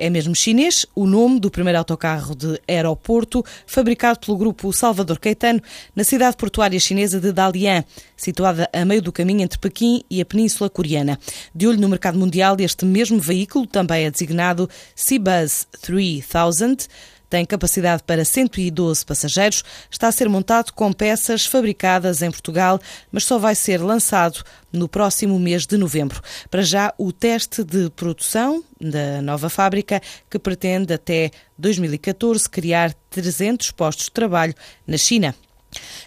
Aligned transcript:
é 0.00 0.08
mesmo 0.08 0.34
chinês 0.34 0.86
o 0.96 1.06
nome 1.06 1.38
do 1.38 1.50
primeiro 1.50 1.78
autocarro 1.78 2.34
de 2.34 2.58
aeroporto 2.66 3.44
fabricado 3.66 4.18
pelo 4.18 4.36
grupo 4.36 4.72
Salvador 4.72 5.18
Caetano 5.18 5.62
na 5.94 6.02
cidade 6.02 6.36
portuária 6.36 6.80
chinesa 6.80 7.20
de 7.20 7.30
Dalian, 7.30 7.84
situada 8.16 8.68
a 8.72 8.84
meio 8.84 9.02
do 9.02 9.12
caminho 9.12 9.42
entre 9.42 9.58
Pequim 9.58 10.02
e 10.10 10.20
a 10.20 10.24
Península 10.24 10.70
Coreana. 10.70 11.18
De 11.54 11.68
olho 11.68 11.78
no 11.78 11.88
mercado 11.88 12.18
mundial, 12.18 12.56
este 12.58 12.86
mesmo 12.86 13.20
veículo 13.20 13.66
também 13.66 14.06
é 14.06 14.10
designado 14.10 14.68
Cbus 14.96 15.66
3000 15.82 16.88
tem 17.30 17.46
capacidade 17.46 18.02
para 18.02 18.24
112 18.24 19.06
passageiros, 19.06 19.64
está 19.88 20.08
a 20.08 20.12
ser 20.12 20.28
montado 20.28 20.72
com 20.72 20.92
peças 20.92 21.46
fabricadas 21.46 22.20
em 22.20 22.30
Portugal, 22.30 22.80
mas 23.10 23.24
só 23.24 23.38
vai 23.38 23.54
ser 23.54 23.80
lançado 23.80 24.42
no 24.72 24.88
próximo 24.88 25.38
mês 25.38 25.64
de 25.64 25.76
novembro. 25.76 26.20
Para 26.50 26.62
já, 26.62 26.92
o 26.98 27.12
teste 27.12 27.62
de 27.62 27.88
produção 27.90 28.62
da 28.80 29.22
nova 29.22 29.48
fábrica, 29.48 30.02
que 30.28 30.38
pretende 30.38 30.92
até 30.92 31.30
2014 31.56 32.50
criar 32.50 32.92
300 33.08 33.70
postos 33.70 34.06
de 34.06 34.12
trabalho 34.12 34.54
na 34.86 34.98
China. 34.98 35.34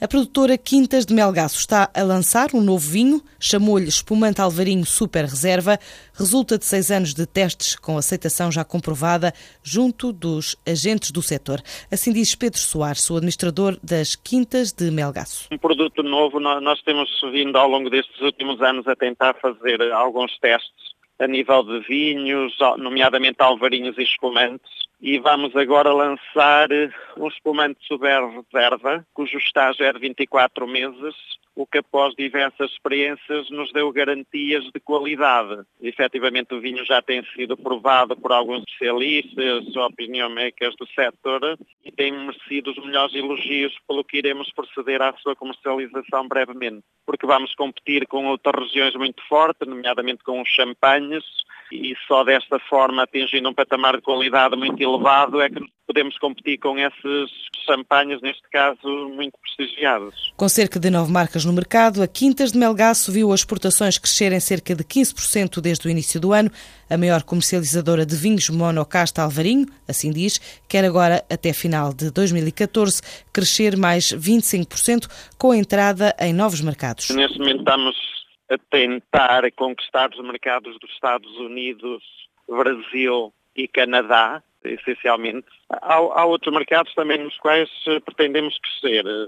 A 0.00 0.08
produtora 0.08 0.56
Quintas 0.56 1.04
de 1.04 1.14
Melgaço 1.14 1.58
está 1.58 1.90
a 1.94 2.02
lançar 2.02 2.54
um 2.54 2.60
novo 2.60 2.90
vinho, 2.90 3.22
chamou-lhe 3.38 3.88
Espumante 3.88 4.40
Alvarinho 4.40 4.84
Super 4.84 5.24
Reserva, 5.24 5.78
resulta 6.14 6.58
de 6.58 6.64
seis 6.64 6.90
anos 6.90 7.14
de 7.14 7.26
testes 7.26 7.76
com 7.76 7.98
aceitação 7.98 8.50
já 8.50 8.64
comprovada 8.64 9.32
junto 9.62 10.12
dos 10.12 10.56
agentes 10.66 11.10
do 11.10 11.22
setor. 11.22 11.62
Assim 11.90 12.12
diz 12.12 12.34
Pedro 12.34 12.58
Soares, 12.58 13.08
o 13.10 13.16
administrador 13.16 13.78
das 13.82 14.16
Quintas 14.16 14.72
de 14.72 14.90
Melgaço. 14.90 15.48
Um 15.52 15.58
produto 15.58 16.02
novo, 16.02 16.40
nós 16.40 16.80
temos 16.82 17.08
vindo 17.32 17.56
ao 17.56 17.68
longo 17.68 17.90
destes 17.90 18.20
últimos 18.20 18.60
anos 18.60 18.86
a 18.86 18.96
tentar 18.96 19.34
fazer 19.34 19.80
alguns 19.92 20.38
testes 20.38 20.90
a 21.18 21.26
nível 21.26 21.62
de 21.62 21.80
vinhos, 21.80 22.56
nomeadamente 22.78 23.36
alvarinhos 23.40 23.96
e 23.98 24.02
espumantes, 24.02 24.70
e 25.00 25.18
vamos 25.18 25.56
agora 25.56 25.92
lançar 25.92 26.68
um 27.16 27.26
espumante 27.28 27.78
super 27.86 28.22
reserva, 28.28 29.06
cujo 29.14 29.38
estágio 29.38 29.84
é 29.84 29.92
de 29.92 29.98
24 29.98 30.66
meses, 30.66 31.14
o 31.54 31.66
que 31.66 31.78
após 31.78 32.14
diversas 32.14 32.70
experiências 32.70 33.50
nos 33.50 33.72
deu 33.72 33.90
garantias 33.92 34.64
de 34.64 34.80
qualidade. 34.80 35.62
Efetivamente 35.80 36.54
o 36.54 36.60
vinho 36.60 36.84
já 36.84 37.02
tem 37.02 37.24
sido 37.34 37.56
provado 37.56 38.16
por 38.16 38.32
alguns 38.32 38.62
especialistas, 38.68 39.74
opinion 39.76 40.28
makers 40.28 40.76
do 40.76 40.86
setor 40.88 41.58
e 41.84 41.90
tem 41.90 42.12
merecido 42.12 42.70
os 42.70 42.84
melhores 42.84 43.14
elogios, 43.14 43.74
pelo 43.88 44.04
que 44.04 44.18
iremos 44.18 44.50
proceder 44.52 45.02
à 45.02 45.12
sua 45.14 45.34
comercialização 45.34 46.28
brevemente. 46.28 46.84
Porque 47.06 47.26
vamos 47.26 47.54
competir 47.54 48.06
com 48.06 48.26
outras 48.26 48.66
regiões 48.66 48.94
muito 48.94 49.22
fortes, 49.26 49.66
nomeadamente 49.66 50.22
com 50.22 50.40
os 50.40 50.48
champanhes, 50.48 51.24
e 51.72 51.94
só 52.06 52.24
desta 52.24 52.58
forma, 52.58 53.02
atingindo 53.02 53.48
um 53.48 53.54
patamar 53.54 53.96
de 53.96 54.02
qualidade 54.02 54.56
muito 54.56 54.80
elevado, 54.80 55.40
é 55.40 55.48
que 55.48 55.60
podemos 55.86 56.16
competir 56.18 56.58
com 56.58 56.78
esses 56.78 57.30
champanhes, 57.66 58.20
neste 58.22 58.48
caso, 58.50 58.78
muito 59.14 59.36
prestigiados. 59.40 60.14
Com 60.36 60.48
cerca 60.48 60.78
de 60.78 60.88
nove 60.88 61.12
marcas 61.12 61.44
no 61.44 61.52
mercado, 61.52 62.02
a 62.02 62.06
Quintas 62.06 62.52
de 62.52 62.58
Melgaço 62.58 63.10
viu 63.10 63.32
as 63.32 63.40
exportações 63.40 63.98
crescerem 63.98 64.38
cerca 64.38 64.74
de 64.74 64.84
15% 64.84 65.60
desde 65.60 65.88
o 65.88 65.90
início 65.90 66.20
do 66.20 66.32
ano. 66.32 66.50
A 66.88 66.96
maior 66.96 67.22
comercializadora 67.22 68.06
de 68.06 68.16
vinhos 68.16 68.48
monocasta 68.50 69.22
Alvarinho, 69.22 69.66
assim 69.88 70.12
diz, 70.12 70.38
quer 70.68 70.84
agora, 70.84 71.24
até 71.30 71.52
final 71.52 71.92
de 71.92 72.10
2014, 72.10 73.02
crescer 73.32 73.76
mais 73.76 74.12
25% 74.12 75.08
com 75.36 75.50
a 75.50 75.56
entrada 75.56 76.14
em 76.20 76.32
novos 76.32 76.60
mercados. 76.60 77.10
Neste 77.10 77.38
momento 77.38 77.60
estamos 77.60 78.19
a 78.50 78.58
tentar 78.70 79.50
conquistar 79.52 80.10
os 80.10 80.20
mercados 80.20 80.76
dos 80.80 80.90
Estados 80.90 81.30
Unidos, 81.38 82.02
Brasil 82.48 83.32
e 83.54 83.68
Canadá, 83.68 84.42
essencialmente. 84.64 85.46
Há, 85.70 85.94
há 85.94 86.24
outros 86.24 86.52
mercados 86.52 86.92
também 86.94 87.18
nos 87.18 87.38
quais 87.38 87.70
eh, 87.86 88.00
pretendemos 88.00 88.58
crescer, 88.58 89.06
eh, 89.06 89.26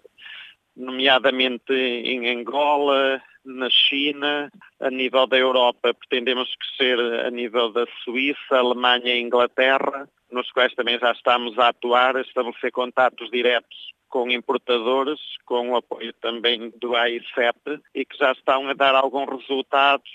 nomeadamente 0.77 1.73
em 1.73 2.29
Angola, 2.29 3.23
na 3.45 3.71
China, 3.71 4.51
a 4.81 4.91
nível 4.91 5.27
da 5.27 5.37
Europa 5.37 5.95
pretendemos 5.95 6.55
crescer 6.57 6.99
a 7.27 7.31
nível 7.31 7.73
da 7.73 7.85
Suíça, 8.05 8.57
Alemanha 8.57 9.15
e 9.15 9.21
Inglaterra, 9.21 10.09
nos 10.31 10.51
quais 10.53 10.75
também 10.75 10.99
já 10.99 11.13
estamos 11.13 11.59
a 11.59 11.69
atuar, 11.69 12.17
a 12.17 12.21
estabelecer 12.21 12.71
contatos 12.71 13.31
diretos 13.31 13.93
com 14.13 14.31
importadores, 14.31 15.19
com 15.47 15.71
o 15.71 15.77
apoio 15.77 16.13
também 16.21 16.71
do 16.79 16.95
AICEP 16.95 17.81
e 17.95 18.05
que 18.05 18.19
já 18.19 18.31
estão 18.33 18.69
a 18.69 18.75
dar 18.75 18.95
alguns 18.95 19.41
resultados 19.41 20.11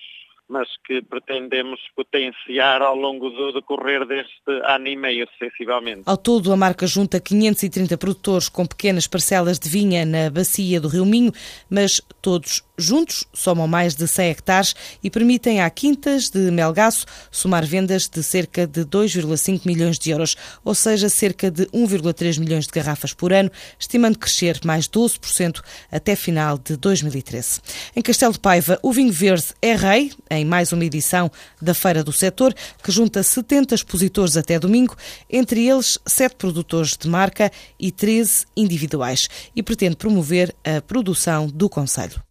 mas 0.49 0.69
que 0.85 1.01
pretendemos 1.01 1.79
potenciar 1.93 2.81
ao 2.81 2.95
longo 2.95 3.29
do 3.29 3.51
decorrer 3.51 4.05
deste 4.05 4.49
ano 4.63 4.87
e 4.87 4.95
meio, 4.95 5.27
sensivelmente. 5.37 6.03
Ao 6.05 6.15
todo, 6.15 6.53
a 6.53 6.55
marca 6.55 6.87
junta 6.87 7.19
530 7.19 7.97
produtores 7.97 8.47
com 8.47 8.65
pequenas 8.65 9.07
parcelas 9.07 9.59
de 9.59 9.67
vinha 9.67 10.05
na 10.05 10.29
bacia 10.29 10.79
do 10.79 10.87
Rio 10.87 11.05
Minho, 11.05 11.33
mas 11.69 12.01
todos 12.21 12.63
juntos 12.77 13.25
somam 13.33 13.67
mais 13.67 13.95
de 13.95 14.07
100 14.07 14.29
hectares 14.29 14.75
e 15.03 15.09
permitem 15.09 15.61
à 15.61 15.69
Quintas 15.69 16.29
de 16.29 16.51
Melgaço 16.51 17.05
somar 17.31 17.65
vendas 17.65 18.07
de 18.07 18.21
cerca 18.21 18.67
de 18.67 18.85
2,5 18.85 19.61
milhões 19.65 19.97
de 19.97 20.11
euros, 20.11 20.35
ou 20.63 20.75
seja, 20.75 21.09
cerca 21.09 21.49
de 21.49 21.65
1,3 21.67 22.39
milhões 22.39 22.65
de 22.65 22.71
garrafas 22.71 23.13
por 23.13 23.33
ano, 23.33 23.51
estimando 23.79 24.19
crescer 24.19 24.59
mais 24.63 24.87
12% 24.87 25.61
até 25.91 26.15
final 26.15 26.57
de 26.57 26.77
2013. 26.77 27.61
Em 27.95 28.01
Castelo 28.01 28.33
de 28.33 28.39
Paiva, 28.39 28.79
o 28.83 28.91
vinho 28.91 29.11
verde 29.11 29.47
é 29.61 29.75
rei, 29.75 30.11
em 30.29 30.45
mais 30.45 30.71
uma 30.71 30.85
edição 30.85 31.31
da 31.61 31.73
Feira 31.73 32.03
do 32.03 32.13
Setor, 32.13 32.53
que 32.83 32.91
junta 32.91 33.23
70 33.23 33.73
expositores 33.73 34.37
até 34.37 34.59
domingo, 34.59 34.95
entre 35.29 35.67
eles 35.67 35.97
7 36.05 36.35
produtores 36.35 36.95
de 36.95 37.07
marca 37.07 37.51
e 37.79 37.91
13 37.91 38.45
individuais, 38.55 39.27
e 39.55 39.63
pretende 39.63 39.95
promover 39.95 40.55
a 40.63 40.81
produção 40.81 41.47
do 41.47 41.67
Conselho. 41.67 42.21